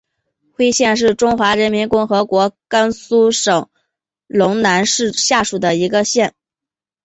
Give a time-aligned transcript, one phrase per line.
[0.53, 3.69] 徽县是中华人民共和国甘肃省
[4.27, 6.33] 陇南市下属的一个县。